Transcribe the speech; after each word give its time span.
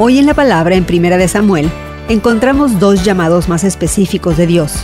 Hoy 0.00 0.20
en 0.20 0.26
la 0.26 0.34
palabra 0.34 0.76
en 0.76 0.84
Primera 0.84 1.16
de 1.16 1.26
Samuel 1.26 1.68
encontramos 2.08 2.78
dos 2.78 3.02
llamados 3.04 3.48
más 3.48 3.64
específicos 3.64 4.36
de 4.36 4.46
Dios. 4.46 4.74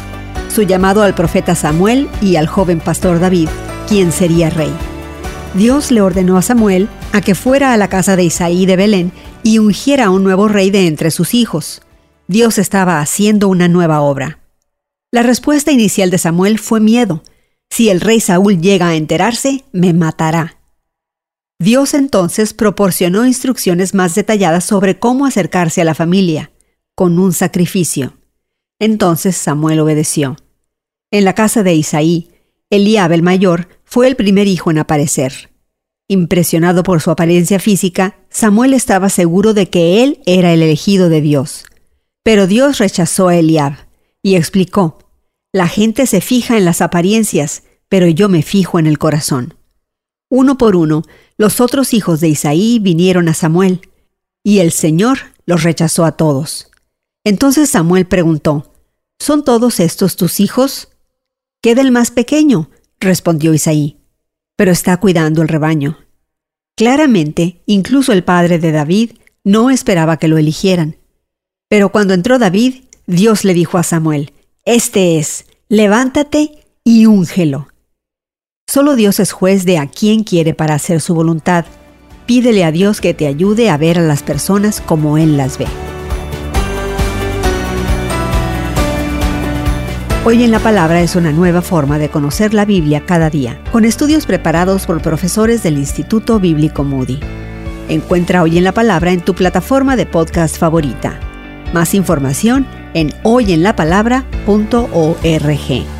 Su 0.52 0.62
llamado 0.62 1.04
al 1.04 1.14
profeta 1.14 1.54
Samuel 1.54 2.08
y 2.20 2.34
al 2.34 2.48
joven 2.48 2.80
pastor 2.80 3.20
David, 3.20 3.48
quien 3.88 4.10
sería 4.10 4.50
rey. 4.50 4.72
Dios 5.54 5.92
le 5.92 6.00
ordenó 6.00 6.36
a 6.36 6.42
Samuel 6.42 6.88
a 7.12 7.20
que 7.20 7.36
fuera 7.36 7.72
a 7.72 7.76
la 7.76 7.88
casa 7.88 8.16
de 8.16 8.24
Isaí 8.24 8.66
de 8.66 8.74
Belén 8.74 9.12
y 9.44 9.60
ungiera 9.60 10.06
a 10.06 10.10
un 10.10 10.24
nuevo 10.24 10.48
rey 10.48 10.70
de 10.72 10.88
entre 10.88 11.12
sus 11.12 11.32
hijos. 11.34 11.80
Dios 12.26 12.58
estaba 12.58 12.98
haciendo 12.98 13.46
una 13.46 13.68
nueva 13.68 14.00
obra. 14.00 14.40
La 15.12 15.22
respuesta 15.22 15.70
inicial 15.70 16.10
de 16.10 16.18
Samuel 16.18 16.58
fue 16.58 16.80
miedo. 16.80 17.22
Si 17.70 17.88
el 17.88 18.00
rey 18.00 18.18
Saúl 18.18 18.60
llega 18.60 18.88
a 18.88 18.96
enterarse, 18.96 19.64
me 19.70 19.92
matará. 19.92 20.56
Dios 21.58 21.94
entonces 21.94 22.52
proporcionó 22.52 23.26
instrucciones 23.26 23.94
más 23.94 24.14
detalladas 24.14 24.64
sobre 24.64 24.98
cómo 24.98 25.26
acercarse 25.26 25.80
a 25.80 25.84
la 25.84 25.94
familia, 25.94 26.50
con 26.94 27.18
un 27.18 27.32
sacrificio. 27.32 28.18
Entonces 28.78 29.36
Samuel 29.36 29.80
obedeció. 29.80 30.36
En 31.10 31.24
la 31.24 31.34
casa 31.34 31.62
de 31.62 31.74
Isaí, 31.74 32.30
Eliab 32.70 33.12
el 33.12 33.22
mayor 33.22 33.68
fue 33.84 34.08
el 34.08 34.16
primer 34.16 34.48
hijo 34.48 34.70
en 34.70 34.78
aparecer. 34.78 35.50
Impresionado 36.08 36.82
por 36.82 37.00
su 37.00 37.10
apariencia 37.10 37.58
física, 37.60 38.18
Samuel 38.28 38.74
estaba 38.74 39.08
seguro 39.08 39.54
de 39.54 39.70
que 39.70 40.02
él 40.02 40.20
era 40.26 40.52
el 40.52 40.60
elegido 40.60 41.08
de 41.08 41.20
Dios. 41.20 41.64
Pero 42.22 42.46
Dios 42.46 42.78
rechazó 42.78 43.28
a 43.28 43.36
Eliab 43.36 43.76
y 44.22 44.34
explicó, 44.34 44.98
La 45.52 45.68
gente 45.68 46.06
se 46.06 46.20
fija 46.20 46.58
en 46.58 46.64
las 46.64 46.82
apariencias, 46.82 47.62
pero 47.88 48.08
yo 48.08 48.28
me 48.28 48.42
fijo 48.42 48.78
en 48.78 48.86
el 48.86 48.98
corazón. 48.98 49.54
Uno 50.36 50.58
por 50.58 50.74
uno, 50.74 51.04
los 51.38 51.60
otros 51.60 51.94
hijos 51.94 52.18
de 52.18 52.26
Isaí 52.26 52.80
vinieron 52.80 53.28
a 53.28 53.34
Samuel, 53.34 53.82
y 54.42 54.58
el 54.58 54.72
Señor 54.72 55.18
los 55.46 55.62
rechazó 55.62 56.04
a 56.04 56.16
todos. 56.16 56.72
Entonces 57.22 57.70
Samuel 57.70 58.06
preguntó, 58.06 58.72
¿Son 59.20 59.44
todos 59.44 59.78
estos 59.78 60.16
tus 60.16 60.40
hijos? 60.40 60.88
Queda 61.62 61.82
el 61.82 61.92
más 61.92 62.10
pequeño, 62.10 62.68
respondió 62.98 63.54
Isaí, 63.54 64.00
pero 64.56 64.72
está 64.72 64.96
cuidando 64.96 65.40
el 65.40 65.46
rebaño. 65.46 65.98
Claramente, 66.74 67.62
incluso 67.66 68.12
el 68.12 68.24
padre 68.24 68.58
de 68.58 68.72
David 68.72 69.12
no 69.44 69.70
esperaba 69.70 70.16
que 70.16 70.26
lo 70.26 70.36
eligieran. 70.36 70.96
Pero 71.68 71.92
cuando 71.92 72.12
entró 72.12 72.40
David, 72.40 72.86
Dios 73.06 73.44
le 73.44 73.54
dijo 73.54 73.78
a 73.78 73.84
Samuel, 73.84 74.32
Este 74.64 75.20
es, 75.20 75.46
levántate 75.68 76.66
y 76.82 77.06
úngelo. 77.06 77.68
Solo 78.66 78.96
Dios 78.96 79.20
es 79.20 79.30
juez 79.30 79.66
de 79.66 79.78
a 79.78 79.86
quién 79.86 80.24
quiere 80.24 80.54
para 80.54 80.74
hacer 80.74 81.00
su 81.00 81.14
voluntad. 81.14 81.64
Pídele 82.26 82.64
a 82.64 82.72
Dios 82.72 83.00
que 83.00 83.14
te 83.14 83.26
ayude 83.26 83.70
a 83.70 83.76
ver 83.76 83.98
a 83.98 84.02
las 84.02 84.22
personas 84.22 84.80
como 84.80 85.18
Él 85.18 85.36
las 85.36 85.58
ve. 85.58 85.66
Hoy 90.24 90.42
en 90.42 90.50
la 90.50 90.58
Palabra 90.58 91.02
es 91.02 91.16
una 91.16 91.32
nueva 91.32 91.60
forma 91.60 91.98
de 91.98 92.08
conocer 92.08 92.54
la 92.54 92.64
Biblia 92.64 93.04
cada 93.04 93.28
día, 93.28 93.60
con 93.70 93.84
estudios 93.84 94.24
preparados 94.24 94.86
por 94.86 95.02
profesores 95.02 95.62
del 95.62 95.76
Instituto 95.76 96.40
Bíblico 96.40 96.82
Moody. 96.82 97.20
Encuentra 97.90 98.42
Hoy 98.42 98.56
en 98.56 98.64
la 98.64 98.72
Palabra 98.72 99.12
en 99.12 99.20
tu 99.20 99.34
plataforma 99.34 99.96
de 99.96 100.06
podcast 100.06 100.56
favorita. 100.56 101.20
Más 101.74 101.94
información 101.94 102.66
en 102.94 103.12
hoyenlapalabra.org. 103.22 105.93